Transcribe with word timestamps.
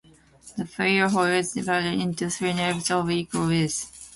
The 0.57 0.65
prayer 0.65 1.07
hall 1.09 1.25
is 1.25 1.51
divided 1.53 1.99
into 2.01 2.27
three 2.31 2.53
naves 2.53 2.89
of 2.89 3.11
equal 3.11 3.45
width. 3.45 4.09